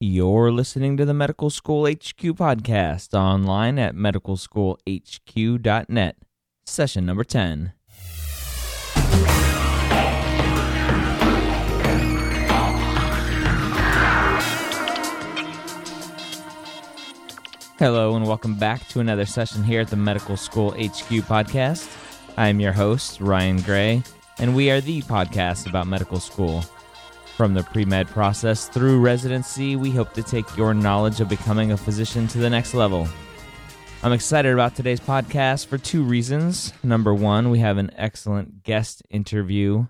[0.00, 6.16] You're listening to the Medical School HQ podcast online at medicalschoolhq.net,
[6.64, 7.72] session number 10.
[17.76, 21.92] Hello, and welcome back to another session here at the Medical School HQ podcast.
[22.36, 24.04] I'm your host, Ryan Gray,
[24.38, 26.62] and we are the podcast about medical school.
[27.38, 31.70] From the pre med process through residency, we hope to take your knowledge of becoming
[31.70, 33.06] a physician to the next level.
[34.02, 36.72] I'm excited about today's podcast for two reasons.
[36.82, 39.86] Number one, we have an excellent guest interview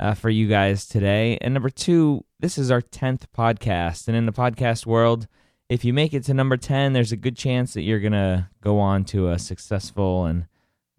[0.00, 1.38] uh, for you guys today.
[1.40, 4.08] And number two, this is our 10th podcast.
[4.08, 5.28] And in the podcast world,
[5.68, 8.48] if you make it to number 10, there's a good chance that you're going to
[8.60, 10.46] go on to a successful and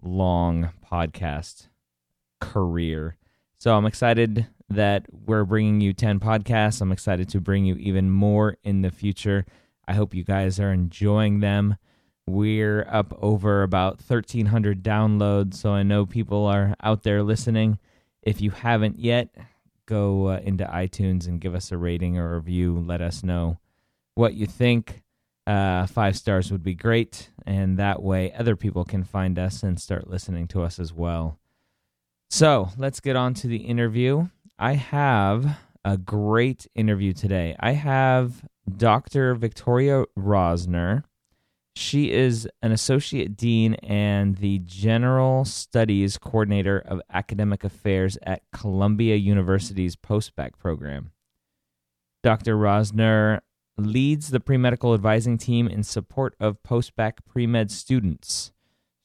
[0.02, 1.68] long podcast
[2.40, 3.18] career.
[3.58, 6.82] So I'm excited that we're bringing you 10 podcasts.
[6.82, 9.46] I'm excited to bring you even more in the future.
[9.88, 11.78] I hope you guys are enjoying them.
[12.26, 17.80] We're up over about 1,300 downloads, so I know people are out there listening.
[18.22, 19.30] If you haven't yet,
[19.86, 22.80] go uh, into iTunes and give us a rating or review.
[22.80, 23.60] Let us know
[24.16, 25.04] what you think.
[25.46, 29.80] Uh, five stars would be great, and that way other people can find us and
[29.80, 31.38] start listening to us as well.
[32.30, 34.30] So let's get on to the interview.
[34.60, 37.56] I have a great interview today.
[37.60, 38.46] I have
[38.78, 39.36] Dr.
[39.36, 41.04] Victoria Rosner.
[41.76, 49.16] She is an associate dean and the general studies coordinator of academic affairs at Columbia
[49.16, 51.12] University's postbac program.
[52.22, 52.56] Dr.
[52.56, 53.40] Rosner
[53.78, 58.52] leads the pre medical advising team in support of postbac pre med students.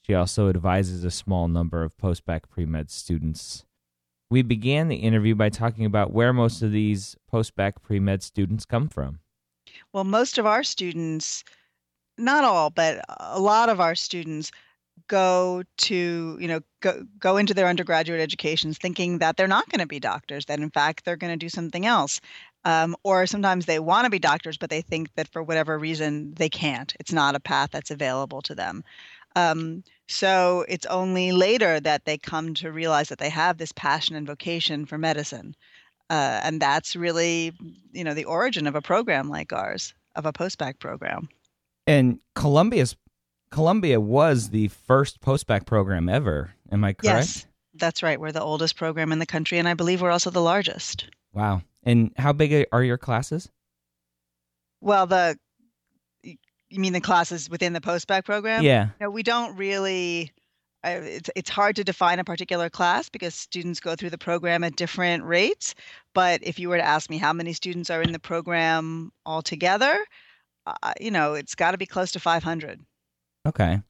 [0.02, 3.64] She also advises a small number of postbac pre med students.
[4.30, 8.22] We began the interview by talking about where most of these post bac pre med
[8.22, 9.20] students come from.
[9.92, 11.44] Well, most of our students,
[12.18, 14.50] not all, but a lot of our students
[15.06, 19.80] go to you know go, go into their undergraduate educations thinking that they're not going
[19.80, 22.20] to be doctors that in fact they're going to do something else.
[22.64, 26.34] Um, or sometimes they want to be doctors but they think that for whatever reason
[26.34, 26.92] they can't.
[26.98, 28.82] It's not a path that's available to them
[29.36, 34.16] um, so it's only later that they come to realize that they have this passion
[34.16, 35.54] and vocation for medicine.
[36.10, 37.52] Uh, and that's really,
[37.92, 41.28] you know, the origin of a program like ours, of a postbac program.
[41.86, 42.96] And Columbia's
[43.50, 46.54] Columbia was the first postbac program ever.
[46.70, 47.04] Am I correct?
[47.04, 48.20] Yes, that's right.
[48.20, 51.06] We're the oldest program in the country, and I believe we're also the largest.
[51.32, 51.62] Wow.
[51.82, 53.48] And how big are your classes?
[54.80, 55.38] Well, the
[56.70, 58.62] you mean the classes within the postbac program?
[58.62, 58.88] Yeah.
[59.00, 60.32] No, we don't really.
[60.84, 64.76] It's it's hard to define a particular class because students go through the program at
[64.76, 65.74] different rates.
[66.14, 70.04] But if you were to ask me how many students are in the program altogether,
[70.66, 72.80] uh, you know, it's got to be close to 500.
[73.46, 73.80] Okay.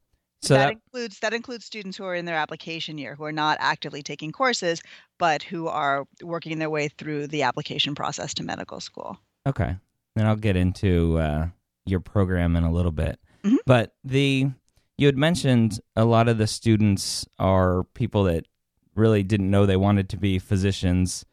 [0.40, 3.32] So that, that, includes that includes students who are in their application year who are
[3.32, 4.80] not actively taking courses,
[5.18, 9.18] but who are working their way through the application process to medical school.
[9.46, 9.76] Okay.
[10.14, 11.48] Then I'll get into uh,
[11.88, 13.18] your program in a little bit.
[13.44, 13.56] Mm-hmm.
[13.66, 14.50] But the
[14.96, 18.46] you had mentioned a lot of the students are people that
[18.94, 21.24] really didn't know they wanted to be physicians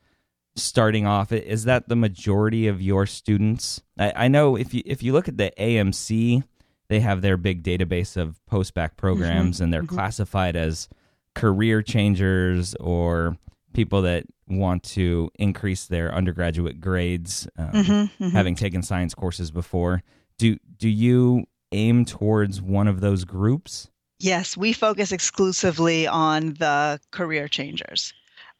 [0.55, 1.31] starting off.
[1.31, 3.81] Is that the majority of your students?
[3.97, 6.43] I, I know if you if you look at the AMC,
[6.87, 9.63] they have their big database of post-bac programs, mm-hmm.
[9.63, 9.95] and they're mm-hmm.
[9.95, 10.87] classified as
[11.33, 13.37] career changers or
[13.73, 18.29] people that want to increase their undergraduate grades, um, mm-hmm, mm-hmm.
[18.29, 20.01] having taken science courses before
[20.37, 23.89] do do you aim towards one of those groups?
[24.19, 28.13] Yes, we focus exclusively on the career changers.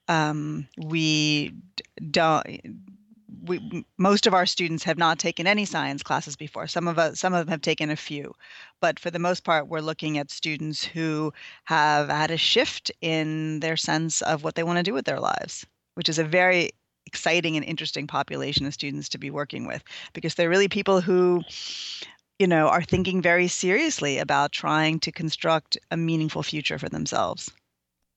[0.08, 1.54] Um, we
[2.12, 2.46] don't
[3.48, 6.68] we, most of our students have not taken any science classes before.
[6.68, 8.34] Some of us, some of them have taken a few,
[8.82, 11.34] but for the most part, we're looking at students who
[11.66, 15.20] have had a shift in their sense of what they want to do with their
[15.20, 16.72] lives, which is a very
[17.06, 21.42] exciting and interesting population of students to be working with because they're really people who
[22.40, 27.52] you know are thinking very seriously about trying to construct a meaningful future for themselves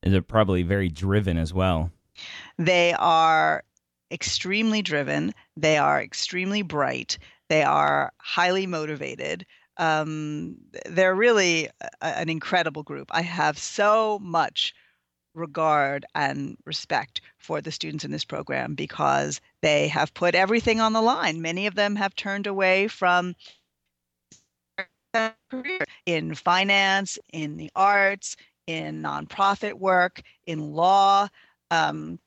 [0.03, 1.91] and they're probably very driven as well
[2.59, 3.63] they are
[4.11, 7.19] extremely driven, they are extremely bright,
[7.49, 9.47] they are highly motivated.
[9.77, 10.57] Um,
[10.87, 13.09] they're really a, an incredible group.
[13.13, 14.75] I have so much
[15.39, 20.93] regard and respect for the students in this program because they have put everything on
[20.93, 21.41] the line.
[21.41, 23.35] Many of them have turned away from
[26.07, 28.37] in finance, in the arts,
[28.67, 31.29] in nonprofit work, in law.
[31.71, 32.19] Um,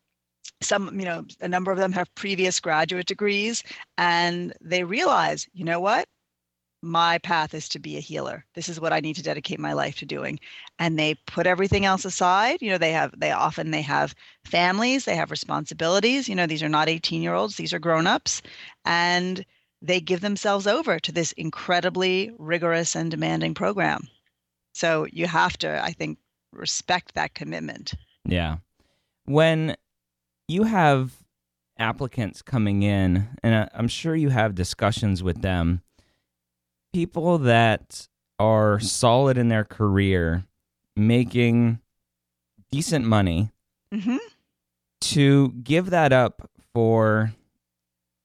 [0.62, 3.64] some you know a number of them have previous graduate degrees
[3.98, 6.07] and they realize you know what
[6.81, 8.45] my path is to be a healer.
[8.56, 10.39] This is what i need to dedicate my life to doing.
[10.80, 12.62] And they put everything else aside.
[12.62, 16.28] You know they have they often they have families they have responsibilities.
[16.28, 18.42] You know these are not 18 year olds these are grown-ups.
[18.86, 19.45] And
[19.81, 24.07] they give themselves over to this incredibly rigorous and demanding program.
[24.74, 26.18] So you have to i think
[26.54, 27.94] respect that commitment.
[28.25, 28.57] Yeah.
[29.25, 29.75] When
[30.48, 31.13] you have
[31.78, 35.81] applicants coming in, and uh, I'm sure you have discussions with them,
[36.94, 38.08] people that
[38.40, 40.46] are solid in their career,
[40.96, 41.80] making
[42.72, 43.52] decent money,
[43.94, 44.18] mm-hmm.
[45.02, 47.34] to give that up for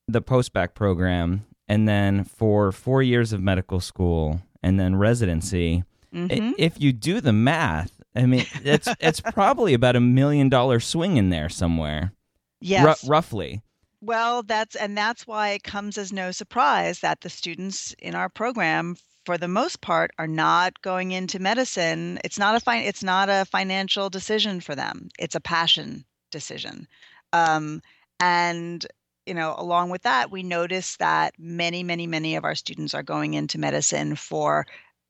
[0.09, 5.85] the postbac program and then for four years of medical school and then residency.
[6.15, 6.53] Mm-hmm.
[6.59, 11.17] If you do the math, I mean, it's it's probably about a million dollar swing
[11.17, 12.13] in there somewhere.
[12.61, 13.05] Yes.
[13.05, 13.63] R- roughly.
[14.07, 18.29] Well, that's and that's why it comes as no surprise that the students in our
[18.29, 18.95] program
[19.25, 22.21] for the most part are not going into medicine.
[22.23, 25.09] It's not a fi- it's not a financial decision for them.
[25.19, 26.87] It's a passion decision.
[27.33, 27.83] Um,
[28.21, 28.87] and
[29.27, 33.03] you know, along with that, we notice that many, many, many of our students are
[33.03, 34.67] going into medicine for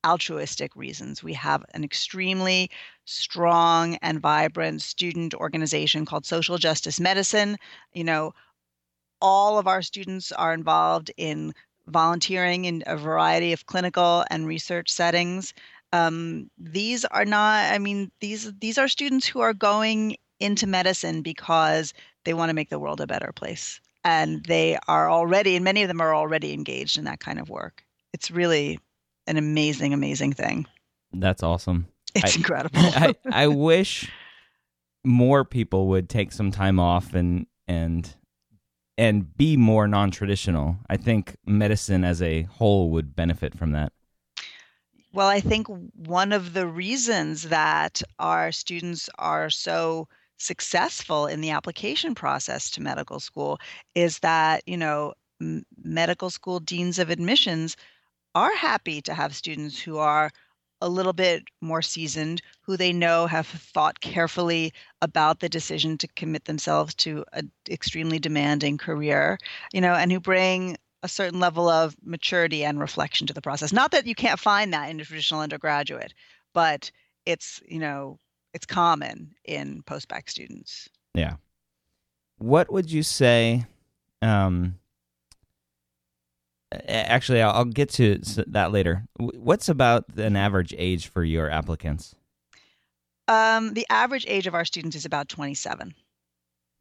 [0.07, 1.23] altruistic reasons.
[1.23, 2.71] We have an extremely
[3.05, 7.59] strong and vibrant student organization called Social Justice Medicine.
[7.93, 8.33] You know,
[9.21, 11.55] all of our students are involved in
[11.87, 15.55] volunteering in a variety of clinical and research settings.
[15.93, 21.23] Um, these are not, I mean, these these are students who are going into medicine
[21.23, 23.81] because they want to make the world a better place.
[24.05, 27.49] And they are already, and many of them are already engaged in that kind of
[27.49, 27.85] work.
[28.13, 28.79] It's really
[29.27, 30.67] an amazing, amazing thing.
[31.13, 31.87] That's awesome.
[32.15, 32.79] It's I, incredible.
[32.81, 34.11] I, I wish
[35.05, 38.15] more people would take some time off and and
[38.99, 40.77] and be more non-traditional.
[40.89, 43.93] I think medicine as a whole would benefit from that.
[45.13, 50.09] Well, I think one of the reasons that our students are so
[50.39, 53.59] successful in the application process to medical school
[53.95, 55.15] is that, you know,
[55.83, 57.77] medical school deans of admissions
[58.35, 60.31] are happy to have students who are
[60.81, 66.09] a little bit more seasoned, who they know have thought carefully about the decision to
[66.09, 69.39] commit themselves to an extremely demanding career,
[69.73, 73.73] you know, and who bring a certain level of maturity and reflection to the process.
[73.73, 76.13] Not that you can't find that in a traditional undergraduate,
[76.53, 76.91] but
[77.25, 78.19] it's, you know,
[78.53, 80.89] it's common in postbac students.
[81.15, 81.37] Yeah.
[82.39, 83.67] What would you say
[84.23, 84.79] um
[86.73, 88.19] actually I'll, I'll get to
[88.49, 89.07] that later.
[89.19, 92.15] What's about an average age for your applicants?
[93.29, 95.95] Um, the average age of our students is about 27.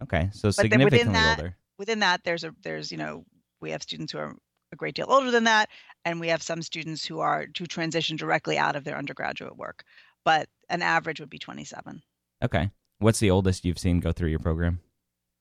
[0.03, 1.55] Okay, so but significantly that, older.
[1.77, 3.25] Within that, there's a there's you know
[3.61, 4.35] we have students who are
[4.71, 5.69] a great deal older than that,
[6.03, 9.83] and we have some students who are to transition directly out of their undergraduate work.
[10.25, 12.01] But an average would be 27.
[12.43, 14.79] Okay, what's the oldest you've seen go through your program?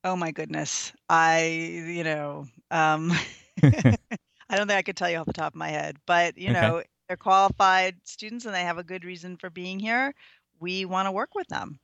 [0.04, 3.12] Oh my goodness, I you know um,
[4.48, 6.50] I don't think I could tell you off the top of my head, but you
[6.50, 6.60] okay.
[6.60, 10.14] know, they're qualified students and they have a good reason for being here.
[10.60, 11.78] We want to work with them.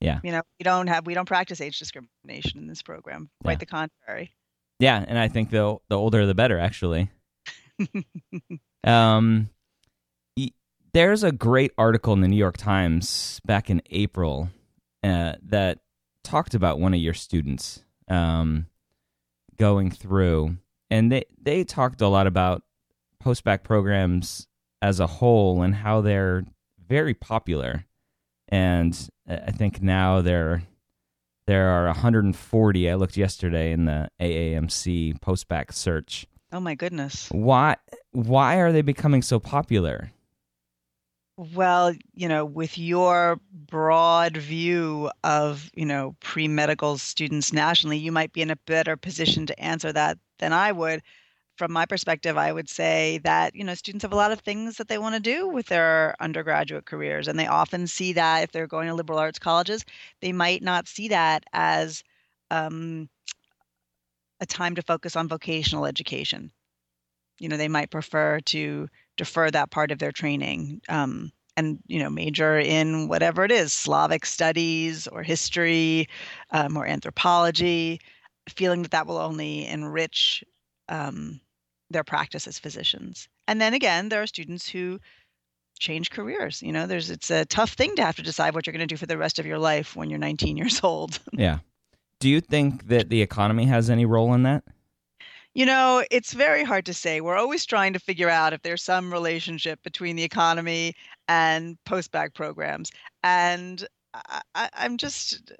[0.00, 0.20] Yeah.
[0.22, 3.30] You know, we don't have we don't practice age discrimination in this program.
[3.42, 3.58] Quite yeah.
[3.58, 4.34] the contrary.
[4.80, 7.10] Yeah, and I think the the older the better actually.
[8.84, 9.50] um
[10.94, 14.48] there's a great article in the New York Times back in April
[15.02, 15.80] uh, that
[16.22, 18.66] talked about one of your students um,
[19.58, 20.56] going through
[20.94, 22.62] and they they talked a lot about
[23.22, 24.46] postbac programs
[24.80, 26.44] as a whole and how they're
[26.86, 27.84] very popular
[28.48, 30.62] and i think now they're
[31.46, 32.90] there are 140.
[32.90, 36.26] I looked yesterday in the AAMC postbac search.
[36.52, 37.28] Oh my goodness.
[37.30, 37.76] Why
[38.12, 40.12] why are they becoming so popular?
[41.36, 48.32] Well, you know, with your broad view of, you know, pre-medical students nationally, you might
[48.32, 51.02] be in a better position to answer that than I would.
[51.56, 54.76] From my perspective, I would say that, you know, students have a lot of things
[54.76, 57.26] that they want to do with their undergraduate careers.
[57.28, 59.84] And they often see that if they're going to liberal arts colleges,
[60.20, 62.04] they might not see that as
[62.50, 63.08] um,
[64.40, 66.52] a time to focus on vocational education.
[67.40, 71.98] You know, they might prefer to defer that part of their training um, and you
[71.98, 76.08] know major in whatever it is slavic studies or history
[76.50, 78.00] um, or anthropology
[78.48, 80.44] feeling that that will only enrich
[80.88, 81.40] um,
[81.90, 83.28] their practice as physicians.
[83.48, 84.98] And then again there are students who
[85.80, 88.72] change careers you know there's it's a tough thing to have to decide what you're
[88.72, 91.18] going to do for the rest of your life when you're 19 years old.
[91.32, 91.58] Yeah.
[92.20, 94.64] Do you think that the economy has any role in that
[95.54, 97.20] you know, it's very hard to say.
[97.20, 100.94] We're always trying to figure out if there's some relationship between the economy
[101.28, 102.90] and postbac programs.
[103.22, 103.86] And
[104.54, 105.52] I, am just,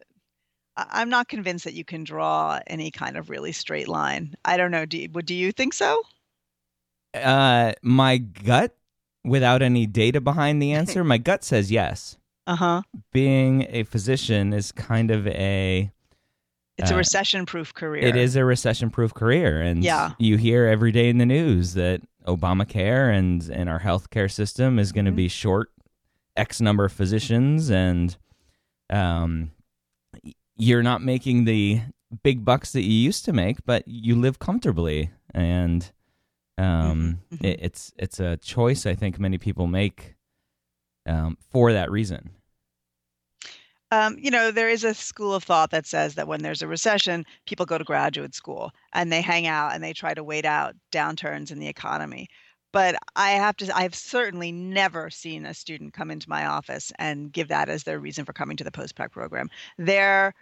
[0.76, 4.34] I'm not convinced that you can draw any kind of really straight line.
[4.44, 4.84] I don't know.
[4.84, 6.02] Do you, do you think so?
[7.14, 8.76] Uh, my gut,
[9.24, 12.16] without any data behind the answer, my gut says yes.
[12.46, 12.82] Uh huh.
[13.12, 15.92] Being a physician is kind of a
[16.76, 18.04] it's a uh, recession proof career.
[18.04, 19.60] It is a recession proof career.
[19.60, 20.12] And yeah.
[20.18, 24.92] you hear every day in the news that Obamacare and, and our healthcare system is
[24.92, 25.16] going to mm-hmm.
[25.16, 25.70] be short
[26.36, 27.70] X number of physicians.
[27.70, 28.16] And
[28.90, 29.52] um,
[30.56, 31.80] you're not making the
[32.22, 35.10] big bucks that you used to make, but you live comfortably.
[35.32, 35.90] And
[36.58, 37.34] um, mm-hmm.
[37.36, 37.44] mm-hmm.
[37.44, 40.16] it, it's, it's a choice I think many people make
[41.06, 42.30] um, for that reason.
[43.94, 46.66] Um, you know, there is a school of thought that says that when there's a
[46.66, 50.44] recession, people go to graduate school and they hang out and they try to wait
[50.44, 52.26] out downturns in the economy.
[52.72, 57.30] But I have to, I've certainly never seen a student come into my office and
[57.30, 59.48] give that as their reason for coming to the postbac program.
[59.78, 60.34] Their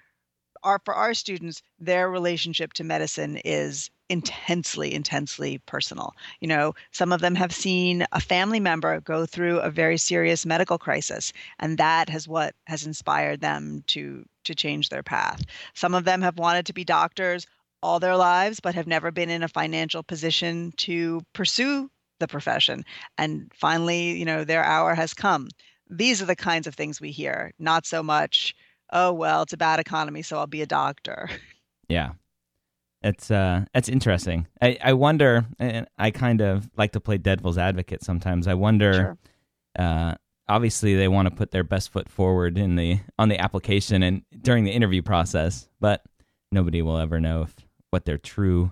[0.62, 6.14] are for our students, their relationship to medicine is intensely, intensely personal.
[6.40, 10.45] You know, some of them have seen a family member go through a very serious
[10.45, 15.42] medical crisis, and that has what has inspired them to to change their path.
[15.75, 17.47] Some of them have wanted to be doctors
[17.83, 21.90] all their lives, but have never been in a financial position to pursue
[22.21, 22.85] the profession.
[23.19, 25.49] And finally, you know, their hour has come.
[25.88, 28.54] These are the kinds of things we hear, not so much
[28.92, 31.28] oh well it's a bad economy so i'll be a doctor
[31.88, 32.12] yeah
[33.02, 34.47] it's uh it's interesting.
[34.61, 38.47] I i wonder and i kind of like to play devil's advocate sometimes.
[38.47, 39.18] I wonder sure.
[39.78, 40.14] uh
[40.49, 44.23] obviously they want to put their best foot forward in the on the application and
[44.40, 46.02] during the interview process but
[46.50, 47.54] nobody will ever know if,
[47.90, 48.71] what their true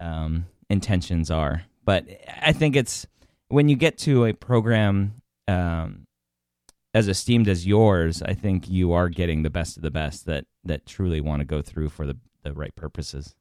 [0.00, 1.62] um intentions are.
[1.84, 2.06] But
[2.42, 3.06] i think it's
[3.48, 5.14] when you get to a program
[5.48, 6.06] um
[6.92, 10.46] as esteemed as yours, I think you are getting the best of the best that
[10.64, 13.34] that truly want to go through for the the right purposes.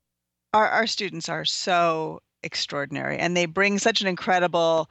[0.53, 4.89] Our our students are so extraordinary and they bring such an incredible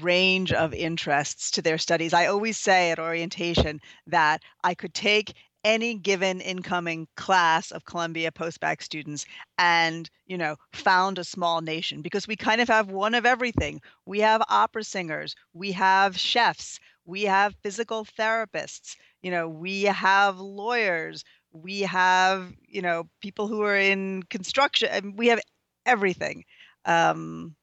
[0.00, 2.12] range of interests to their studies.
[2.12, 5.34] I always say at orientation that I could take
[5.64, 9.26] any given incoming class of Columbia postbac students
[9.58, 13.80] and, you know, found a small nation because we kind of have one of everything.
[14.04, 20.38] We have opera singers, we have chefs, we have physical therapists you know we have
[20.38, 25.40] lawyers we have you know people who are in construction we have
[25.84, 26.44] everything
[26.84, 27.54] um,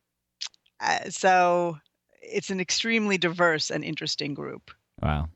[0.80, 1.78] uh, so
[2.22, 4.72] it's an extremely diverse and interesting group
[5.02, 5.28] wow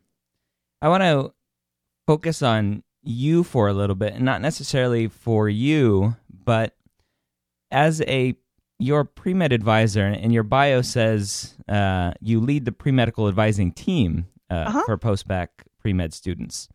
[0.82, 1.32] i want to
[2.06, 6.76] focus on you for a little bit and not necessarily for you but
[7.72, 8.36] as a
[8.80, 13.72] your pre med advisor and your bio says uh, you lead the pre medical advising
[13.72, 14.84] team uh, uh-huh.
[14.86, 16.70] for post bac pre med students.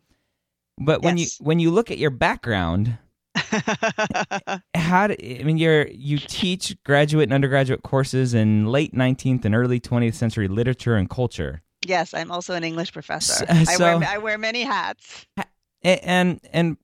[0.77, 1.39] But when yes.
[1.39, 2.97] you when you look at your background,
[4.75, 9.55] how do I mean you're you teach graduate and undergraduate courses in late 19th and
[9.55, 11.61] early 20th century literature and culture.
[11.85, 13.45] Yes, I'm also an English professor.
[13.65, 15.25] So, I wear I wear many hats.
[15.83, 16.77] And and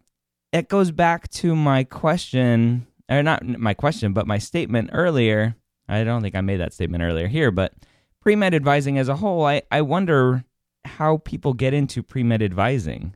[0.51, 5.55] it goes back to my question or not my question, but my statement earlier.
[5.88, 7.74] I don't think I made that statement earlier here, but
[8.22, 10.43] pre med advising as a whole, I, I wonder
[10.86, 13.15] how people get into pre med advising.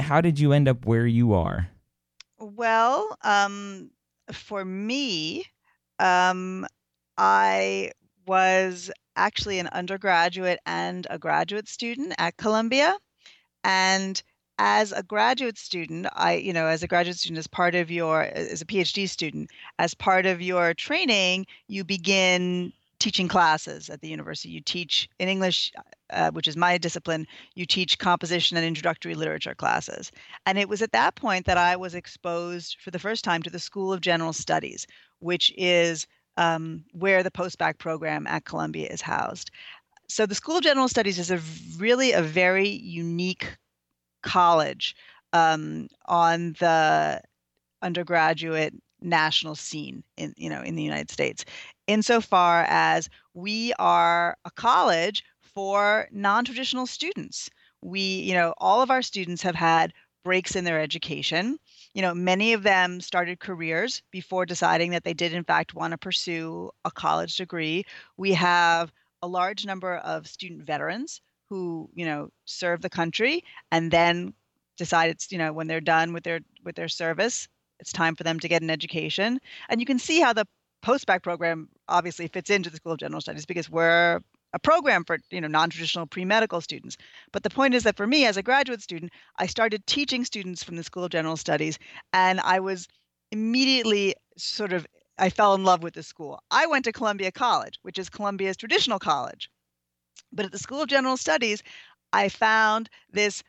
[0.00, 1.68] How did you end up where you are?
[2.38, 3.90] Well, um,
[4.32, 5.44] for me,
[5.98, 6.66] um,
[7.18, 7.92] I
[8.26, 12.96] was actually an undergraduate and a graduate student at Columbia.
[13.62, 14.22] And
[14.58, 18.22] as a graduate student, I, you know, as a graduate student, as part of your,
[18.22, 24.08] as a PhD student, as part of your training, you begin teaching classes at the
[24.08, 24.50] university.
[24.50, 25.72] You teach in English,
[26.10, 30.10] uh, which is my discipline, you teach composition and introductory literature classes.
[30.46, 33.50] And it was at that point that I was exposed for the first time to
[33.50, 34.86] the School of General Studies,
[35.20, 39.50] which is um, where the postbac program at Columbia is housed.
[40.08, 41.40] So the School of General Studies is a
[41.78, 43.56] really a very unique
[44.22, 44.96] college
[45.32, 47.20] um, on the
[47.82, 51.44] undergraduate national scene in you know in the United States
[51.86, 57.50] insofar as we are a college for non-traditional students.
[57.82, 59.92] We you know all of our students have had
[60.24, 61.58] breaks in their education.
[61.92, 65.92] You know many of them started careers before deciding that they did in fact want
[65.92, 67.84] to pursue a college degree.
[68.16, 68.92] We have
[69.22, 74.32] a large number of student veterans who you know serve the country and then
[74.76, 77.48] decide it's you know when they're done with their with their service
[77.84, 79.38] it's time for them to get an education.
[79.68, 80.46] And you can see how the
[80.82, 84.20] postbac program obviously fits into the school of general studies because we're
[84.54, 86.96] a program for you know non-traditional pre-medical students.
[87.30, 90.64] But the point is that for me as a graduate student i started teaching students
[90.64, 91.78] from the school of general studies
[92.14, 92.88] and i was
[93.32, 94.86] immediately sort of
[95.18, 96.40] i fell in love with the school.
[96.50, 99.50] I went to columbia college which is columbia's traditional college.
[100.32, 101.62] But at the School of General Studies,
[102.12, 103.42] I found this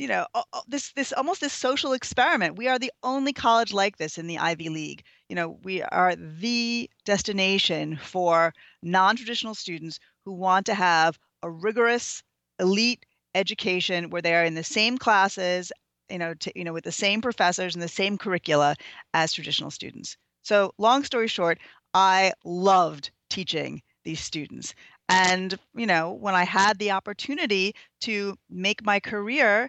[0.00, 0.26] you know
[0.66, 2.56] this this almost this social experiment.
[2.56, 5.04] We are the only college like this in the ivy league.
[5.28, 12.22] You know we are the destination for non-traditional students who want to have a rigorous
[12.58, 13.04] elite
[13.34, 15.70] education where they are in the same classes
[16.10, 18.76] you know to, you know with the same professors and the same curricula
[19.12, 20.16] as traditional students.
[20.42, 21.58] So long story short
[21.92, 24.74] i loved teaching these students.
[25.10, 29.68] And, you know, when I had the opportunity to make my career,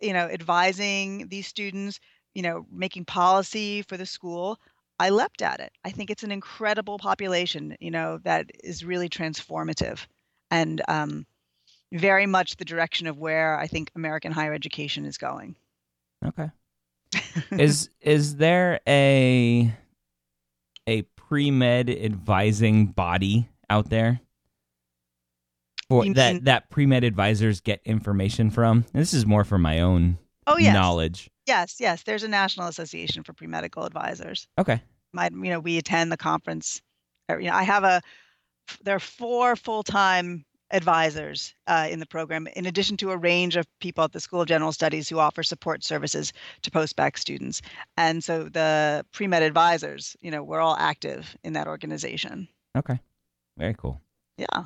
[0.00, 2.00] you know, advising these students,
[2.34, 4.58] you know, making policy for the school,
[5.00, 5.72] I leapt at it.
[5.84, 10.06] I think it's an incredible population, you know, that is really transformative
[10.50, 11.26] and um,
[11.92, 15.56] very much the direction of where I think American higher education is going.
[16.24, 16.50] Okay.
[17.52, 19.72] is is there a
[20.86, 24.20] a pre-med advising body out there?
[25.88, 28.84] For you that that pre med advisors get information from.
[28.92, 30.74] And this is more for my own oh, yes.
[30.74, 31.30] knowledge.
[31.46, 32.02] Yes, yes.
[32.02, 34.46] There's a national association for pre medical advisors.
[34.58, 34.82] Okay.
[35.12, 36.80] My, you know, we attend the conference.
[37.28, 38.00] You know, I have a.
[38.82, 43.56] There are four full time advisors uh, in the program, in addition to a range
[43.56, 47.62] of people at the School of General Studies who offer support services to postbac students.
[47.96, 52.48] And so the pre med advisors, you know, we're all active in that organization.
[52.76, 53.00] Okay,
[53.56, 54.00] very cool.
[54.36, 54.64] Yeah.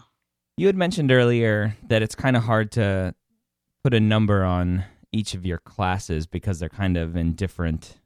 [0.56, 3.14] You had mentioned earlier that it's kind of hard to
[3.82, 7.98] put a number on each of your classes because they're kind of in different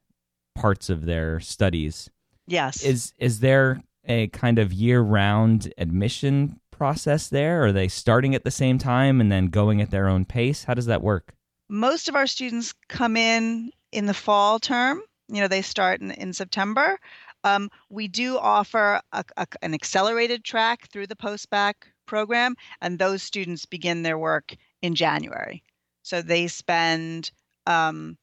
[0.55, 2.11] parts of their studies.
[2.47, 2.83] Yes.
[2.83, 7.65] Is is there a kind of year-round admission process there?
[7.65, 10.65] Are they starting at the same time and then going at their own pace?
[10.65, 11.35] How does that work?
[11.69, 15.03] Most of our students come in in the fall term.
[15.29, 16.99] You know, they start in, in September.
[17.43, 21.75] Um, we do offer a, a, an accelerated track through the postbac
[22.07, 25.63] program, and those students begin their work in January.
[26.03, 27.31] So they spend
[27.67, 28.17] um,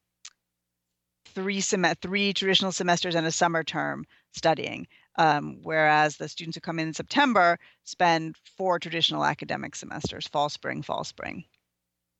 [1.26, 6.60] three sem- three traditional semesters and a summer term studying, um, whereas the students who
[6.60, 11.44] come in in September spend four traditional academic semesters: fall, spring, fall, spring.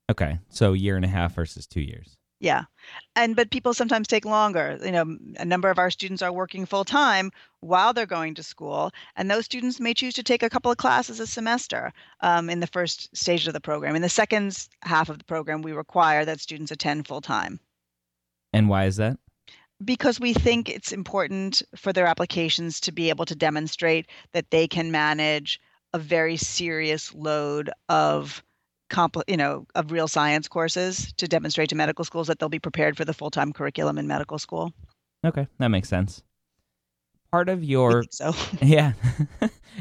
[0.09, 2.15] Okay, so a year and a half versus two years.
[2.45, 2.65] Yeah.
[3.15, 4.77] And but people sometimes take longer.
[4.85, 7.31] You know, a number of our students are working full time
[7.61, 10.77] while they're going to school, and those students may choose to take a couple of
[10.77, 13.95] classes a semester um, in the first stage of the program.
[13.95, 17.59] In the second half of the program, we require that students attend full time.
[18.53, 19.17] And why is that?
[19.83, 24.67] Because we think it's important for their applications to be able to demonstrate that they
[24.67, 25.59] can manage
[25.93, 28.43] a very serious load of
[28.95, 32.59] compl- you know, of real science courses to demonstrate to medical schools that they'll be
[32.59, 34.73] prepared for the full time curriculum in medical school.
[35.25, 36.23] Okay, that makes sense.
[37.31, 38.93] Part of your so yeah,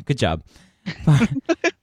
[0.05, 0.43] good job.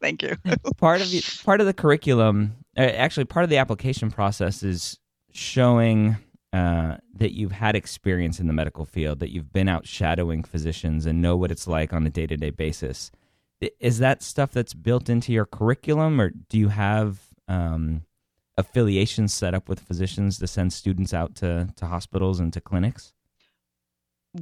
[0.02, 0.36] Thank you.
[0.78, 5.00] part of the, part of the curriculum, uh, actually, part of the application process is
[5.32, 6.18] showing
[6.54, 11.08] uh, that you've had experience in the medical field, that you've been out shadowing physicians
[11.08, 13.10] and know what it's like on a day to day basis
[13.80, 18.04] is that stuff that's built into your curriculum, or do you have um,
[18.58, 23.14] affiliations set up with physicians to send students out to to hospitals and to clinics?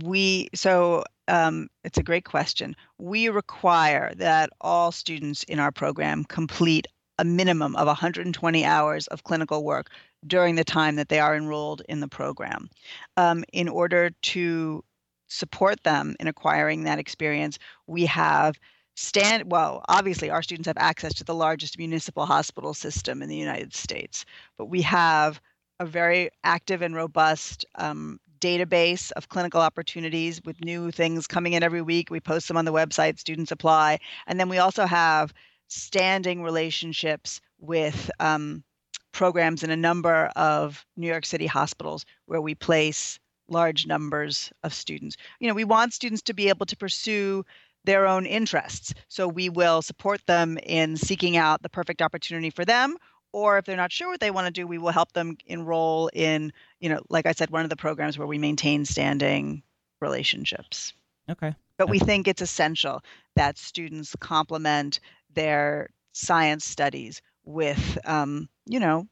[0.04, 2.76] We so um, it's a great question.
[2.98, 9.26] We require that all students in our program complete a minimum of 120 hours of
[9.26, 9.90] clinical work
[10.26, 12.70] during the time that they are enrolled in the program.
[13.18, 14.84] Um, in order to
[15.28, 18.58] support them in acquiring that experience, we have
[19.00, 23.36] stand well obviously our students have access to the largest municipal hospital system in the
[23.36, 24.26] united states
[24.58, 25.40] but we have
[25.80, 31.64] a very active and robust um, database of clinical opportunities with new things coming in
[31.64, 32.10] every week.
[32.10, 34.00] We post them on the website students apply.
[34.28, 35.34] And then we also have
[35.68, 38.64] standing relationships with um,
[39.12, 44.74] programs in a number of new york city hospitals where we place large numbers of
[44.74, 45.18] students.
[45.40, 47.44] You know we want students to be able to pursue
[47.86, 48.94] their own interests.
[49.08, 52.98] So we will support them in seeking out the perfect opportunity for them.
[53.32, 56.10] Or if they're not sure what they want to do, we will help them enroll
[56.14, 59.62] in, you know, like I said, one of the programs where we maintain standing
[60.02, 60.94] relationships.
[61.30, 61.54] Okay.
[61.78, 63.02] But we think it's essential
[63.36, 65.00] that students complement
[65.34, 69.08] their science studies with, um, you know,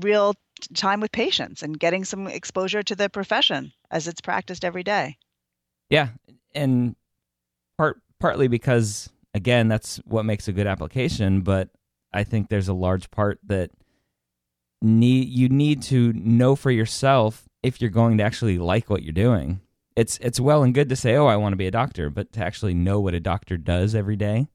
[0.00, 0.34] real
[0.74, 5.16] time with patients and getting some exposure to the profession as it's practiced every day.
[5.90, 6.08] Yeah,
[6.54, 6.96] and
[7.76, 11.68] part partly because again that's what makes a good application but
[12.12, 13.70] i think there's a large part that
[14.82, 19.12] need you need to know for yourself if you're going to actually like what you're
[19.12, 19.60] doing.
[19.96, 22.30] It's it's well and good to say oh i want to be a doctor but
[22.32, 24.46] to actually know what a doctor does every day.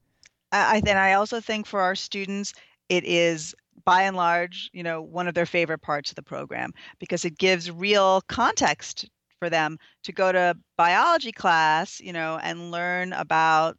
[0.52, 2.52] I and i also think for our students
[2.88, 6.72] it is by and large you know one of their favorite parts of the program
[7.00, 9.08] because it gives real context
[9.42, 13.76] for them to go to biology class, you know, and learn about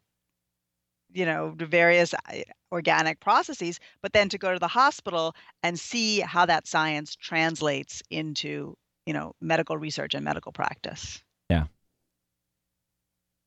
[1.10, 5.78] you know the various uh, organic processes but then to go to the hospital and
[5.78, 11.22] see how that science translates into you know medical research and medical practice.
[11.48, 11.66] Yeah.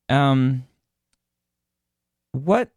[0.10, 0.64] Um
[2.32, 2.72] what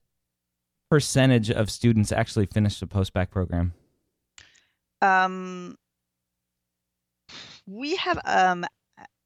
[0.91, 3.73] percentage of students actually finish the post-bac program?
[5.01, 5.79] Um
[7.71, 8.67] we have um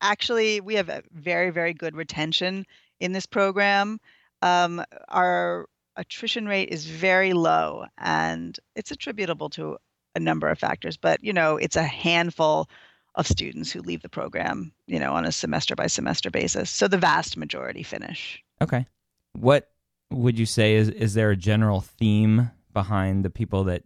[0.04, 2.66] actually we have a very very good retention
[3.00, 3.98] in this program.
[4.42, 9.78] Um, our attrition rate is very low and it's attributable to
[10.16, 12.68] a number of factors but you know it's a handful
[13.14, 16.88] of students who leave the program you know on a semester by semester basis so
[16.88, 18.42] the vast majority finish.
[18.62, 18.86] Okay.
[19.32, 19.70] What
[20.10, 23.82] would you say is is there a general theme behind the people that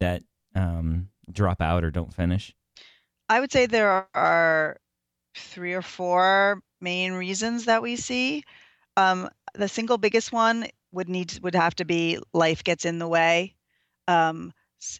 [0.00, 0.22] that
[0.54, 2.54] um, drop out or don't finish?
[3.28, 4.78] I would say there are
[5.36, 8.42] three or four main reasons that we see
[8.96, 13.08] um, the single biggest one would need would have to be life gets in the
[13.08, 13.54] way.
[14.08, 14.52] Um,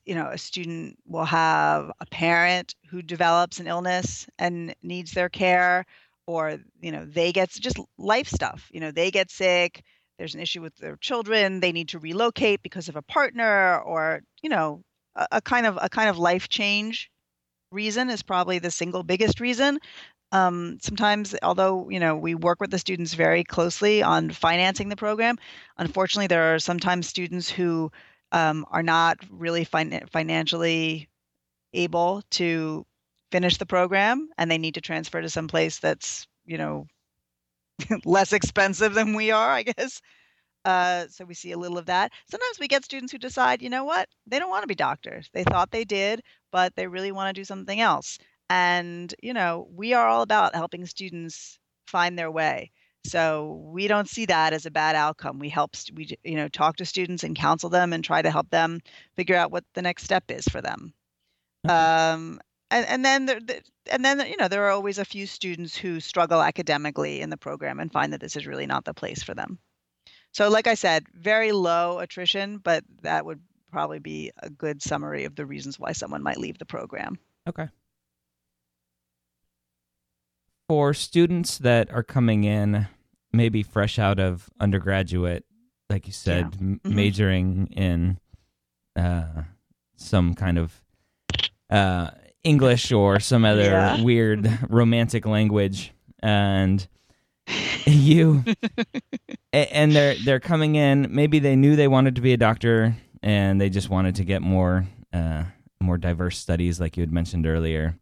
[0.05, 5.29] you know, a student will have a parent who develops an illness and needs their
[5.29, 5.85] care,
[6.27, 8.68] or you know, they get just life stuff.
[8.72, 9.83] You know, they get sick.
[10.18, 11.61] There's an issue with their children.
[11.61, 14.83] They need to relocate because of a partner, or you know,
[15.14, 17.11] a, a kind of a kind of life change
[17.72, 19.79] reason is probably the single biggest reason
[20.32, 24.96] um, sometimes although you know we work with the students very closely on financing the
[24.96, 25.36] program
[25.78, 27.90] unfortunately there are sometimes students who
[28.32, 31.08] um, are not really fin- financially
[31.72, 32.84] able to
[33.30, 36.86] finish the program and they need to transfer to some place that's you know
[38.04, 40.00] less expensive than we are i guess.
[40.64, 42.10] Uh, so we see a little of that.
[42.28, 44.08] Sometimes we get students who decide you know what?
[44.26, 45.30] They don't want to be doctors.
[45.32, 46.22] They thought they did
[46.56, 50.54] but they really want to do something else and, you know, we are all about
[50.54, 52.70] helping students find their way.
[53.04, 55.38] So we don't see that as a bad outcome.
[55.38, 58.50] We help, we, you know, talk to students and counsel them and try to help
[58.50, 58.80] them
[59.14, 60.92] figure out what the next step is for them.
[61.64, 61.74] Okay.
[61.74, 63.38] Um, and, and then there,
[63.92, 67.37] and then you know there are always a few students who struggle academically in the
[67.37, 69.61] program and find that this is really not the place for them.
[70.32, 75.24] So, like I said, very low attrition, but that would probably be a good summary
[75.24, 77.20] of the reasons why someone might leave the program.
[77.48, 77.68] Okay
[80.68, 82.87] for students that are coming in,
[83.33, 85.44] maybe fresh out of undergraduate,
[85.88, 86.66] like you said, yeah.
[86.66, 86.94] mm-hmm.
[86.94, 88.18] majoring in
[88.96, 89.42] uh,
[89.96, 90.83] some kind of
[91.70, 92.11] uh,
[92.42, 94.02] English or some other yeah.
[94.02, 96.87] weird romantic language, and
[97.85, 98.44] you
[99.52, 101.09] and they're they're coming in.
[101.11, 104.42] Maybe they knew they wanted to be a doctor, and they just wanted to get
[104.42, 105.44] more uh,
[105.81, 107.96] more diverse studies, like you had mentioned earlier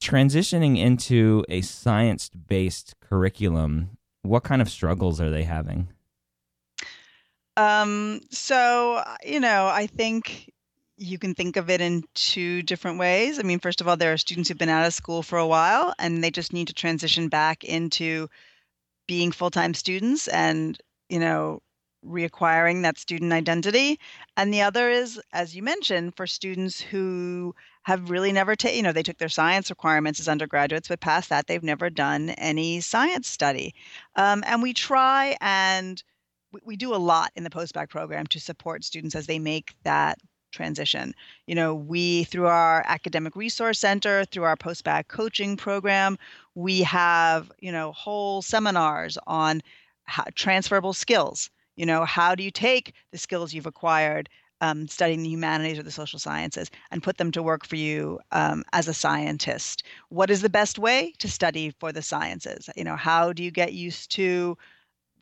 [0.00, 5.88] transitioning into a science based curriculum, what kind of struggles are they having?
[7.56, 10.52] Um, so, you know, I think
[10.98, 13.38] you can think of it in two different ways.
[13.38, 15.46] I mean, first of all, there are students who've been out of school for a
[15.46, 18.28] while and they just need to transition back into
[19.06, 20.78] being full time students and,
[21.08, 21.60] you know,
[22.04, 23.98] reacquiring that student identity.
[24.36, 27.54] And the other is, as you mentioned, for students who
[27.86, 31.28] have really never taken, you know, they took their science requirements as undergraduates, but past
[31.28, 33.76] that, they've never done any science study.
[34.16, 36.02] Um, and we try and
[36.50, 39.76] we, we do a lot in the postbac program to support students as they make
[39.84, 40.18] that
[40.50, 41.14] transition.
[41.46, 46.18] You know, we, through our academic resource center, through our postbac coaching program,
[46.56, 49.62] we have, you know, whole seminars on
[50.06, 51.50] how, transferable skills.
[51.76, 54.28] You know, how do you take the skills you've acquired
[54.60, 58.20] um, studying the humanities or the social sciences and put them to work for you
[58.32, 59.82] um, as a scientist?
[60.08, 62.68] What is the best way to study for the sciences?
[62.76, 64.56] You know, how do you get used to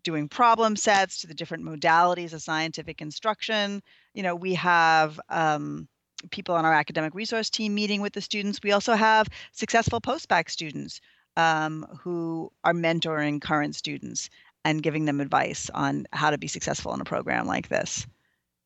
[0.03, 3.83] doing problem sets, to the different modalities of scientific instruction?
[4.15, 5.89] You know, we have um,
[6.31, 8.61] people on our academic resource team meeting with the students.
[8.63, 11.01] We also have successful postbac students
[11.37, 14.31] um, who are mentoring current students
[14.65, 18.07] and giving them advice on how to be successful in a program like this.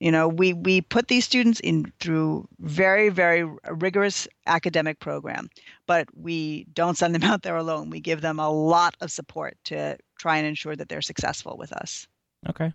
[0.00, 5.48] You know, we we put these students in through very very rigorous academic program,
[5.86, 7.90] but we don't send them out there alone.
[7.90, 11.72] We give them a lot of support to try and ensure that they're successful with
[11.72, 12.06] us.
[12.48, 12.72] Okay.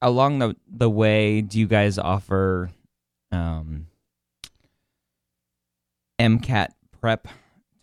[0.00, 2.70] Along the the way, do you guys offer
[3.30, 3.88] um,
[6.18, 6.68] MCAT
[7.00, 7.28] prep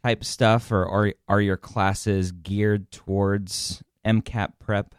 [0.03, 4.95] type stuff, or are are your classes geared towards MCAT prep?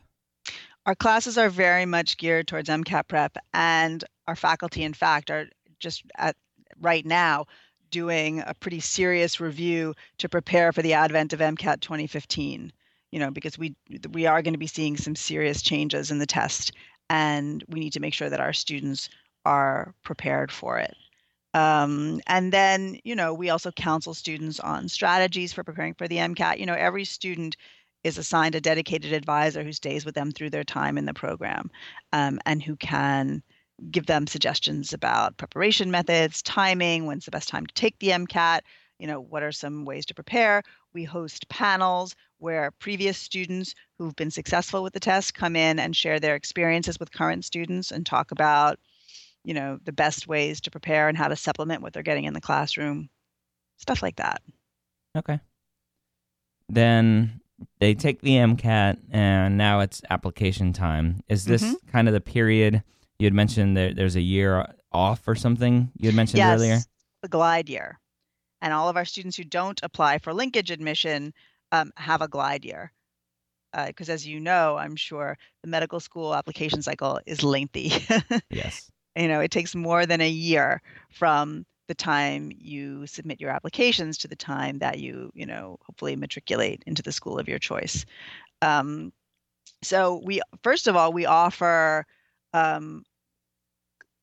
[0.86, 5.48] Our classes are very much geared towards MCAT prep, and our faculty, in fact, are
[5.78, 6.36] just at
[6.80, 7.46] right now
[7.90, 12.72] doing a pretty serious review to prepare for the advent of MCAT 2015.
[13.12, 13.74] You know, because we
[14.10, 16.72] we are going to be seeing some serious changes in the test,
[17.08, 19.08] and we need to make sure that our students
[19.46, 20.96] are prepared for it.
[21.54, 26.16] Um, and then, you know, we also counsel students on strategies for preparing for the
[26.16, 26.58] MCAT.
[26.58, 27.56] You know, every student
[28.04, 31.70] is assigned a dedicated advisor who stays with them through their time in the program
[32.12, 33.42] um, and who can
[33.90, 38.60] give them suggestions about preparation methods, timing, when's the best time to take the MCAT,
[38.98, 40.62] you know, what are some ways to prepare.
[40.92, 45.96] We host panels where previous students who've been successful with the test come in and
[45.96, 48.78] share their experiences with current students and talk about
[49.44, 52.34] you know the best ways to prepare and how to supplement what they're getting in
[52.34, 53.08] the classroom
[53.76, 54.42] stuff like that
[55.16, 55.38] okay
[56.68, 57.40] then
[57.78, 61.20] they take the mcat and now it's application time.
[61.28, 61.88] Is this mm-hmm.
[61.90, 62.82] kind of the period
[63.18, 66.78] you had mentioned that there's a year off or something you had mentioned yes, earlier?
[67.22, 67.98] the glide year.
[68.60, 71.34] And all of our students who don't apply for linkage admission
[71.72, 72.92] um, have a glide year.
[73.86, 77.92] Because uh, as you know i'm sure the medical school application cycle is lengthy.
[78.50, 78.90] Yes.
[79.16, 84.18] You know it takes more than a year from the time you submit your applications
[84.18, 88.04] to the time that you you know hopefully matriculate into the school of your choice
[88.62, 89.12] um,
[89.82, 92.06] so we first of all we offer
[92.52, 93.04] um,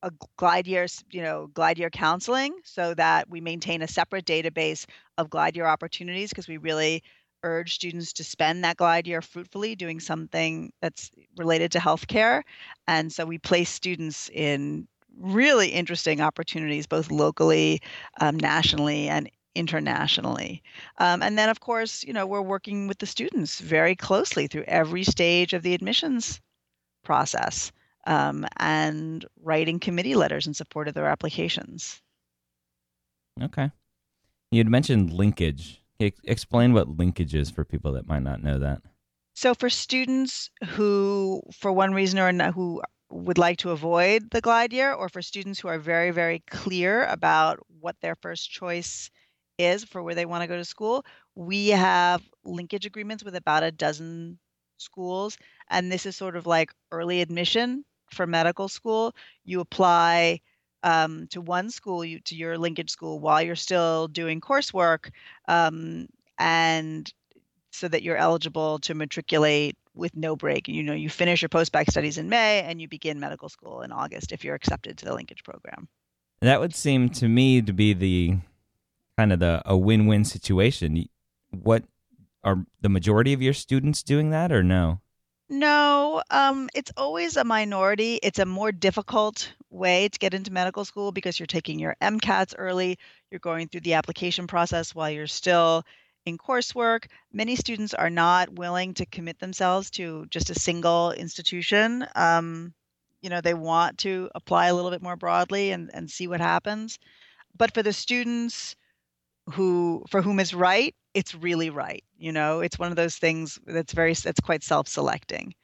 [0.02, 4.86] a glide year you know glide year counseling so that we maintain a separate database
[5.18, 7.02] of glide year opportunities because we really
[7.44, 12.42] urge students to spend that glide year fruitfully doing something that's related to healthcare.
[12.86, 14.86] And so we place students in
[15.18, 17.80] really interesting opportunities, both locally,
[18.20, 20.62] um, nationally, and internationally.
[20.98, 24.64] Um, and then, of course, you know, we're working with the students very closely through
[24.64, 26.40] every stage of the admissions
[27.04, 27.72] process
[28.06, 32.00] um, and writing committee letters in support of their applications.
[33.40, 33.70] Okay.
[34.50, 35.82] You had mentioned linkage
[36.24, 38.82] explain what linkage is for people that might not know that.
[39.34, 44.40] So, for students who, for one reason or another, who would like to avoid the
[44.40, 49.10] glide year, or for students who are very, very clear about what their first choice
[49.58, 53.62] is for where they want to go to school, we have linkage agreements with about
[53.62, 54.38] a dozen
[54.78, 55.36] schools.
[55.68, 59.14] And this is sort of like early admission for medical school.
[59.44, 60.40] You apply
[60.82, 65.10] um, to one school, you, to your linkage school, while you're still doing coursework,
[65.48, 67.12] um, and
[67.70, 70.68] so that you're eligible to matriculate with no break.
[70.68, 73.92] You know, you finish your post-bac studies in May and you begin medical school in
[73.92, 75.88] August if you're accepted to the linkage program.
[76.40, 78.38] That would seem to me to be the
[79.16, 81.04] kind of the a win-win situation.
[81.50, 81.84] What
[82.42, 85.00] are the majority of your students doing that or no?
[85.48, 88.18] No, um, it's always a minority.
[88.22, 92.54] It's a more difficult way to get into medical school because you're taking your MCATs
[92.56, 92.98] early.
[93.30, 95.84] You're going through the application process while you're still
[96.26, 97.06] in coursework.
[97.32, 102.06] Many students are not willing to commit themselves to just a single institution.
[102.14, 102.74] Um,
[103.22, 106.40] you know, they want to apply a little bit more broadly and, and see what
[106.40, 106.98] happens.
[107.56, 108.76] But for the students
[109.50, 112.04] who for whom it's right, it's really right.
[112.18, 115.54] You know, it's one of those things that's very that's quite self-selecting.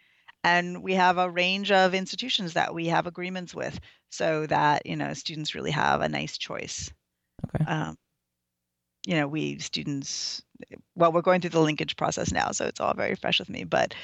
[0.44, 4.96] and we have a range of institutions that we have agreements with so that you
[4.96, 6.92] know students really have a nice choice
[7.46, 7.66] Okay.
[7.66, 7.96] um,
[9.08, 10.42] you know we students
[10.94, 13.64] well we're going through the linkage process now so it's all very fresh with me
[13.64, 13.94] but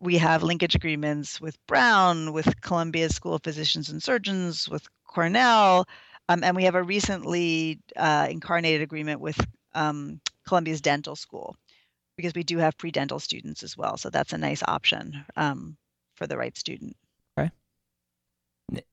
[0.00, 5.86] we have linkage agreements with brown with columbia school of physicians and surgeons with cornell
[6.30, 9.38] um, and we have a recently uh, incarnated agreement with
[9.74, 11.54] um, columbia's dental school
[12.16, 15.76] because we do have pre-dental students as well so that's a nice option um,
[16.14, 16.96] for the right student
[17.38, 17.50] Okay.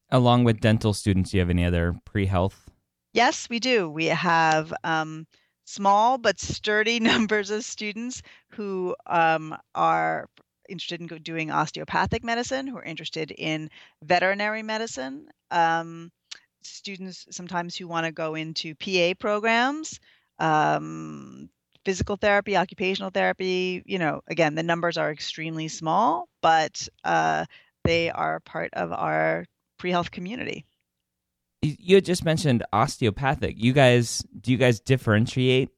[0.10, 2.70] Along with dental students, do you have any other pre-health?
[3.14, 3.90] Yes, we do.
[3.90, 5.26] We have um,
[5.66, 10.28] small but sturdy numbers of students who um, are
[10.70, 13.70] interested in doing osteopathic medicine, who are interested in
[14.04, 15.28] veterinary medicine.
[15.52, 16.12] Um,
[16.62, 20.00] students sometimes who want to go into PA programs,
[20.40, 21.50] um,
[21.86, 23.84] physical therapy, occupational therapy.
[23.86, 27.46] You know, again, the numbers are extremely small, but uh,
[27.84, 29.46] they are part of our
[29.78, 30.66] pre-health community.
[31.64, 33.56] You just mentioned osteopathic.
[33.58, 35.70] You guys, do you guys differentiate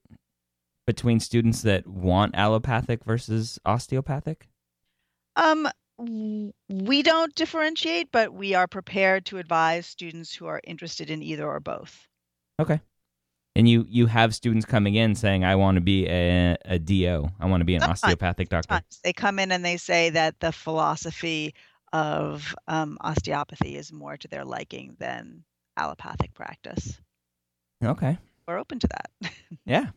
[0.88, 4.48] between students that want allopathic versus osteopathic?
[5.36, 11.22] Um, we don't differentiate, but we are prepared to advise students who are interested in
[11.22, 12.08] either or both.
[12.60, 12.82] Okay.
[13.56, 17.30] And you you have students coming in saying, "I want to be a, a DO.
[17.40, 18.04] I want to be an Sometimes.
[18.04, 21.54] osteopathic doctor." Times They come in and they say that the philosophy
[21.94, 25.46] of um, osteopathy is more to their liking than
[25.78, 27.00] allopathic practice.
[27.84, 28.18] Okay.
[28.48, 29.32] We're open to that.
[29.66, 29.88] Yeah.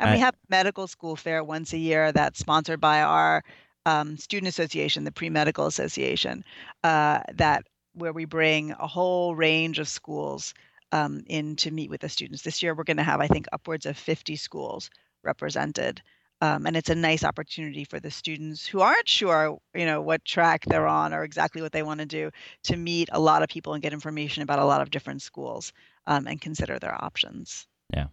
[0.00, 3.44] And we have medical school fair once a year that's sponsored by our
[3.84, 6.42] um, student association, the Pre Medical Association,
[6.82, 10.54] uh, that where we bring a whole range of schools
[10.92, 12.42] um, in to meet with the students.
[12.42, 14.90] This year, we're going to have, I think, upwards of 50 schools
[15.22, 16.00] represented.
[16.42, 20.24] Um, and it's a nice opportunity for the students who aren't sure, you know, what
[20.24, 22.30] track they're on or exactly what they want to do,
[22.64, 25.72] to meet a lot of people and get information about a lot of different schools
[26.06, 27.66] um, and consider their options.
[27.92, 28.06] Yeah,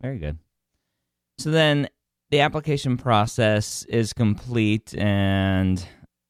[0.00, 0.38] very good.
[1.38, 1.88] So then
[2.30, 5.84] the application process is complete, and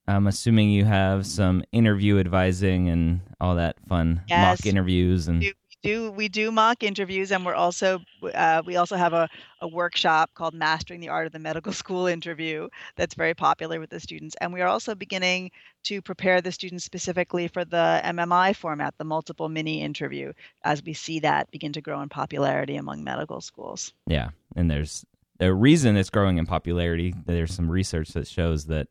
[0.09, 5.45] I'm assuming you have some interview advising and all that fun mock interviews and
[5.83, 8.01] do we do mock interviews and we're also
[8.35, 9.29] uh, we also have a,
[9.61, 13.91] a workshop called mastering the art of the medical school interview that's very popular with
[13.91, 15.51] the students and we are also beginning
[15.85, 20.33] to prepare the students specifically for the mmi format the multiple mini interview
[20.65, 24.31] as we see that begin to grow in popularity among medical schools yeah.
[24.57, 25.05] And there's
[25.41, 27.15] a reason it's growing in popularity.
[27.25, 28.89] There's some research that shows that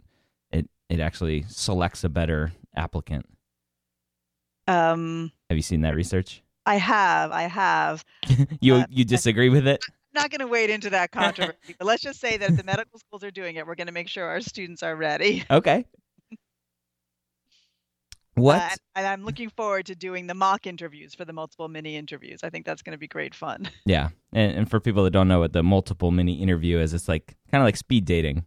[0.51, 3.25] it it actually selects a better applicant.
[4.67, 6.41] um, Have you seen that research?
[6.65, 8.03] I have i have
[8.61, 9.79] you Uh, you disagree with it?
[10.13, 12.63] I'm not going to wade into that controversy but let's just say that if the
[12.63, 15.85] medical schools are doing it we're going to make sure our students are ready Okay.
[18.35, 18.61] What?
[18.61, 22.39] Uh, and- I'm looking forward to doing the mock interviews for the multiple mini interviews.
[22.43, 23.69] I think that's going to be great fun.
[23.85, 27.07] Yeah, and, and for people that don't know what the multiple mini interview is, it's
[27.09, 28.45] like kind of like speed dating.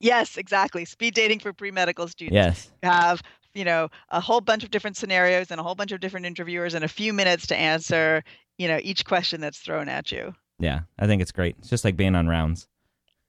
[0.00, 0.84] yes, exactly.
[0.84, 2.34] Speed dating for pre medical students.
[2.34, 2.70] Yes.
[2.82, 3.22] You have,
[3.54, 6.74] you know, a whole bunch of different scenarios and a whole bunch of different interviewers
[6.74, 8.22] and a few minutes to answer,
[8.58, 10.34] you know, each question that's thrown at you.
[10.58, 11.56] Yeah, I think it's great.
[11.58, 12.68] It's just like being on rounds.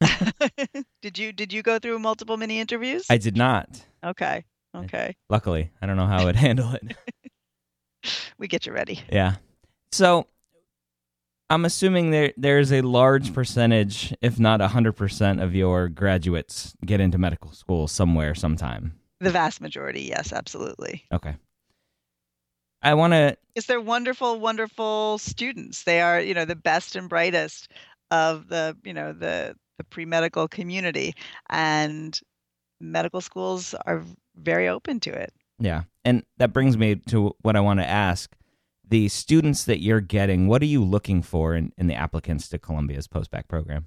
[1.01, 3.05] did you did you go through multiple mini interviews?
[3.09, 3.83] I did not.
[4.03, 4.43] okay.
[4.75, 5.15] Okay.
[5.29, 6.95] Luckily, I don't know how I would handle it.
[8.39, 8.99] We get you ready.
[9.11, 9.35] Yeah.
[9.91, 10.25] So
[11.51, 16.99] I'm assuming there there's a large percentage, if not hundred percent, of your graduates get
[16.99, 18.93] into medical school somewhere sometime.
[19.21, 21.05] The vast majority, yes, absolutely.
[21.13, 21.35] Okay.
[22.81, 23.37] I want to.
[23.53, 25.83] Because they're wonderful, wonderful students.
[25.83, 27.71] They are, you know, the best and brightest
[28.09, 31.13] of the, you know, the the pre-medical community,
[31.49, 32.19] and
[32.79, 34.03] medical schools are
[34.35, 35.31] very open to it.
[35.59, 38.35] Yeah, and that brings me to what I want to ask:
[38.87, 42.57] the students that you're getting, what are you looking for in, in the applicants to
[42.59, 43.85] Columbia's postbac program?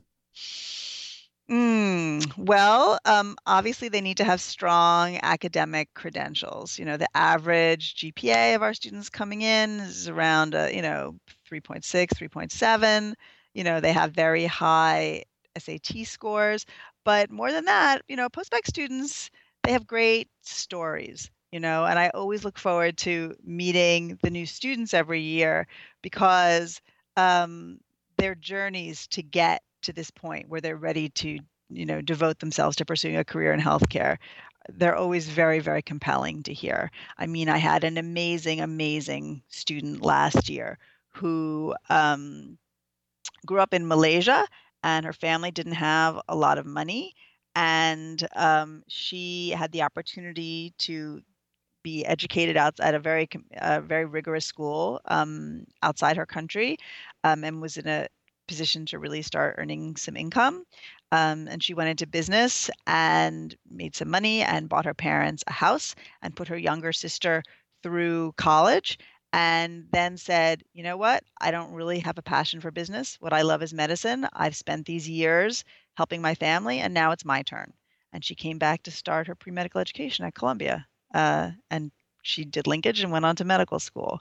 [1.51, 6.79] Mm, well, um, obviously they need to have strong academic credentials.
[6.79, 11.19] You know, the average GPA of our students coming in is around, uh, you know,
[11.47, 13.15] 3.6, 3.7.
[13.53, 15.25] You know, they have very high
[15.55, 16.65] SAT scores.
[17.05, 19.31] But more than that, you know, postbac students,
[19.65, 24.47] they have great stories, you know, and I always look forward to meeting the new
[24.47, 25.67] students every year
[26.01, 26.81] because
[27.19, 27.81] um,
[28.17, 31.39] their journeys to get to this point where they're ready to
[31.71, 34.19] you know devote themselves to pursuing a career in healthcare
[34.71, 36.91] they're always very very compelling to hear.
[37.19, 40.79] I mean i had an amazing amazing student last year
[41.11, 42.59] who um,
[43.47, 44.47] grew up in malaysia
[44.85, 47.15] and her family didn't have a lot of money.
[47.57, 51.23] And um, she had the opportunity to
[51.83, 53.29] be educated at a very
[53.61, 56.79] uh, very rigorous school um, outside her country,
[57.25, 58.09] um, and was in a
[58.47, 60.65] position to really start earning some income.
[61.13, 65.53] Um, and she went into business and made some money and bought her parents a
[65.53, 67.43] house and put her younger sister
[67.83, 68.99] through college
[69.35, 71.25] and then said, you know what?
[71.41, 73.17] I don't really have a passion for business.
[73.19, 74.29] What I love is medicine.
[74.33, 75.65] I've spent these years
[75.95, 77.73] helping my family, and now it's my turn.
[78.13, 80.87] And she came back to start her pre medical education at Columbia.
[81.13, 81.91] Uh, and
[82.23, 84.21] she did linkage and went on to medical school,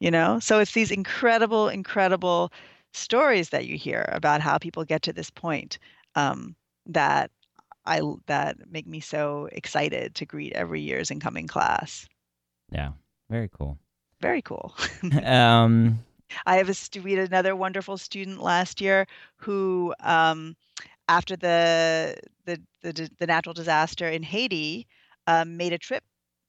[0.00, 0.38] you know?
[0.40, 2.50] So it's these incredible, incredible
[2.94, 5.78] stories that you hear about how people get to this point
[6.14, 6.54] um,
[6.86, 7.30] that
[7.86, 12.08] I that make me so excited to greet every year's incoming class.
[12.70, 12.92] Yeah,
[13.28, 13.78] very cool.
[14.20, 14.74] Very cool.
[15.24, 15.98] um,
[16.46, 20.56] I have a we had another wonderful student last year who, um,
[21.08, 22.16] after the,
[22.46, 24.86] the the the natural disaster in Haiti,
[25.26, 26.04] um, made a trip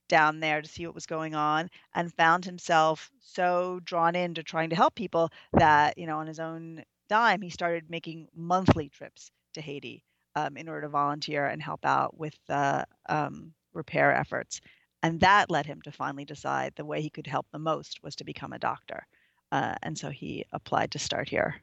[0.07, 4.69] down there to see what was going on and found himself so drawn into trying
[4.69, 9.31] to help people that you know on his own dime he started making monthly trips
[9.53, 10.03] to Haiti
[10.35, 14.61] um, in order to volunteer and help out with the um, repair efforts.
[15.03, 18.15] And that led him to finally decide the way he could help the most was
[18.17, 19.05] to become a doctor.
[19.51, 21.55] Uh, and so he applied to start here.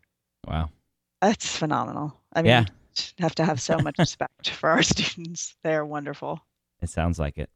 [0.47, 0.71] Wow.
[1.21, 2.21] That's phenomenal.
[2.33, 2.65] I mean, yeah.
[3.19, 5.57] have to have so much respect for our students.
[5.63, 6.41] They're wonderful.
[6.81, 7.51] It sounds like it.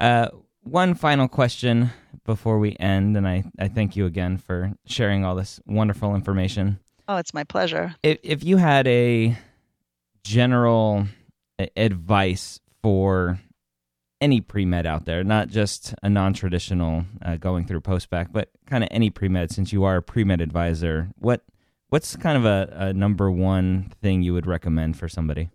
[0.00, 0.28] Uh,
[0.62, 1.90] one final question
[2.24, 6.78] before we end, and I, I thank you again for sharing all this wonderful information.
[7.08, 7.94] Oh, it's my pleasure.
[8.02, 9.36] If, if you had a
[10.24, 11.06] general
[11.76, 13.40] advice for
[14.20, 18.28] any pre med out there, not just a non traditional uh, going through post bac,
[18.32, 21.42] but kind of any pre med, since you are a pre med advisor, what
[21.88, 25.48] what's kind of a, a number one thing you would recommend for somebody?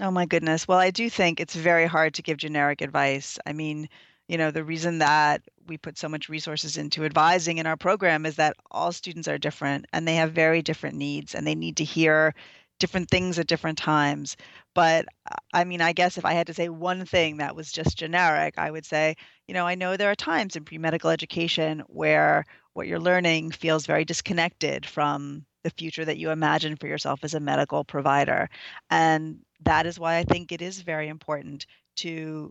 [0.00, 0.68] Oh my goodness.
[0.68, 3.38] Well, I do think it's very hard to give generic advice.
[3.46, 3.88] I mean,
[4.28, 8.24] you know, the reason that we put so much resources into advising in our program
[8.24, 11.76] is that all students are different and they have very different needs and they need
[11.78, 12.34] to hear
[12.78, 14.36] different things at different times.
[14.72, 17.72] But uh, I mean, I guess if I had to say one thing that was
[17.72, 19.16] just generic, I would say,
[19.48, 22.44] you know, I know there are times in pre medical education where
[22.74, 27.34] what you're learning feels very disconnected from the future that you imagine for yourself as
[27.34, 28.48] a medical provider.
[28.90, 31.66] And that is why I think it is very important
[31.96, 32.50] to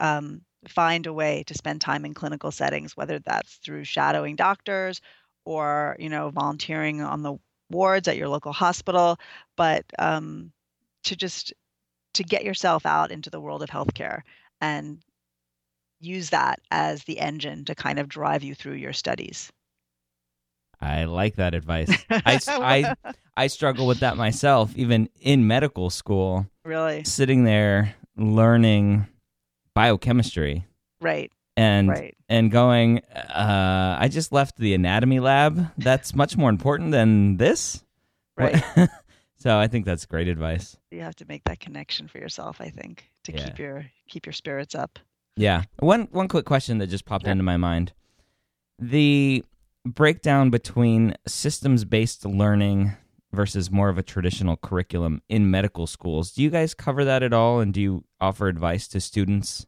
[0.00, 5.00] um, find a way to spend time in clinical settings, whether that's through shadowing doctors
[5.44, 7.36] or you know volunteering on the
[7.70, 9.16] wards at your local hospital,
[9.56, 10.52] but um,
[11.04, 11.54] to just
[12.14, 14.22] to get yourself out into the world of healthcare
[14.60, 14.98] and
[16.00, 19.52] use that as the engine to kind of drive you through your studies.
[20.80, 21.90] I like that advice.
[22.10, 22.94] I, I,
[23.36, 26.46] I struggle with that myself, even in medical school.
[26.66, 27.04] Really?
[27.04, 29.06] Sitting there learning
[29.74, 30.66] biochemistry.
[31.00, 31.30] Right.
[31.56, 32.16] And right.
[32.28, 35.70] and going, uh, I just left the anatomy lab.
[35.78, 37.82] That's much more important than this.
[38.36, 38.62] Right.
[39.36, 40.76] so I think that's great advice.
[40.90, 42.60] You have to make that connection for yourself.
[42.60, 43.44] I think to yeah.
[43.44, 44.98] keep your keep your spirits up.
[45.36, 45.62] Yeah.
[45.78, 47.92] One one quick question that just popped into my mind:
[48.78, 49.44] the
[49.86, 52.92] breakdown between systems based learning
[53.32, 56.32] versus more of a traditional curriculum in medical schools.
[56.32, 59.66] Do you guys cover that at all and do you offer advice to students?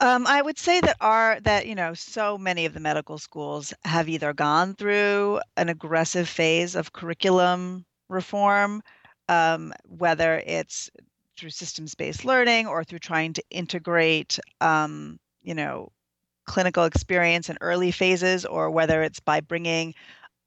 [0.00, 3.74] Um, I would say that our that you know so many of the medical schools
[3.84, 8.82] have either gone through an aggressive phase of curriculum reform,
[9.28, 10.88] um, whether it's
[11.36, 15.90] through systems-based learning or through trying to integrate, um, you know,
[16.46, 19.94] clinical experience in early phases, or whether it's by bringing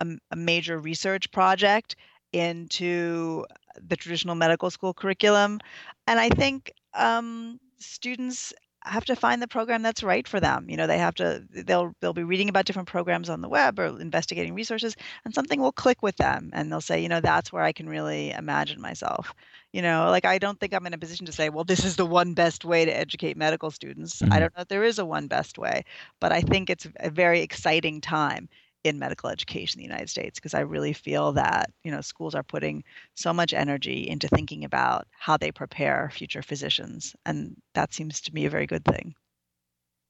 [0.01, 1.95] a, a major research project
[2.33, 3.45] into
[3.87, 5.59] the traditional medical school curriculum.
[6.07, 10.67] And I think um, students have to find the program that's right for them.
[10.67, 13.77] You know, they have to they'll they'll be reading about different programs on the web
[13.77, 17.53] or investigating resources and something will click with them and they'll say, you know, that's
[17.53, 19.35] where I can really imagine myself.
[19.71, 21.95] You know, like I don't think I'm in a position to say, well, this is
[21.95, 24.19] the one best way to educate medical students.
[24.19, 24.33] Mm-hmm.
[24.33, 25.85] I don't know if there is a one best way,
[26.19, 28.49] but I think it's a very exciting time
[28.83, 32.35] in medical education in the United States because I really feel that you know schools
[32.35, 37.93] are putting so much energy into thinking about how they prepare future physicians, and that
[37.93, 39.13] seems to me a very good thing.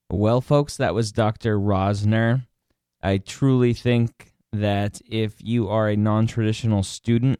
[0.10, 1.58] Well, folks, that was Dr.
[1.58, 2.46] Rosner.
[3.02, 7.40] I truly think that if you are a non-traditional student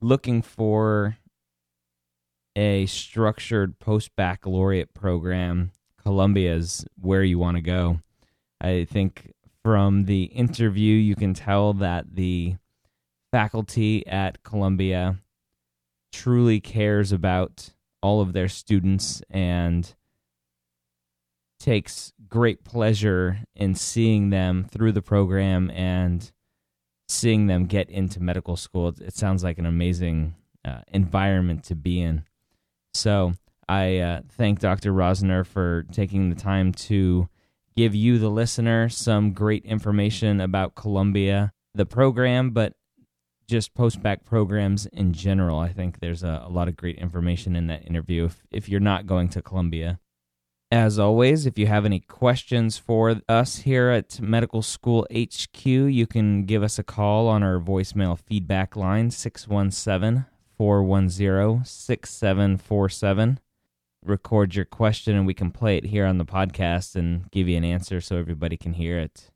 [0.00, 1.18] looking for
[2.56, 5.72] a structured post-baccalaureate program,
[6.02, 8.00] Columbia is where you want to go.
[8.60, 9.33] I think
[9.64, 12.56] from the interview, you can tell that the
[13.32, 15.18] faculty at Columbia
[16.12, 17.70] truly cares about
[18.02, 19.94] all of their students and
[21.58, 26.30] takes great pleasure in seeing them through the program and
[27.08, 28.88] seeing them get into medical school.
[29.00, 30.34] It sounds like an amazing
[30.64, 32.24] uh, environment to be in.
[32.92, 33.32] So
[33.66, 34.92] I uh, thank Dr.
[34.92, 37.28] Rosner for taking the time to
[37.76, 42.74] give you, the listener, some great information about Columbia, the program, but
[43.46, 45.58] just post-bac programs in general.
[45.58, 48.80] I think there's a, a lot of great information in that interview if, if you're
[48.80, 50.00] not going to Columbia.
[50.70, 56.06] As always, if you have any questions for us here at Medical School HQ, you
[56.06, 60.24] can give us a call on our voicemail feedback line 617
[60.56, 63.38] 410 6747.
[64.04, 67.56] Record your question and we can play it here on the podcast and give you
[67.56, 69.30] an answer so everybody can hear it.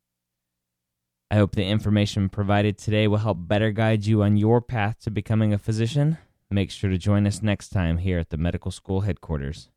[1.30, 5.10] I hope the information provided today will help better guide you on your path to
[5.10, 6.18] becoming a physician.
[6.50, 9.70] Make sure to join us next time here at the medical school headquarters.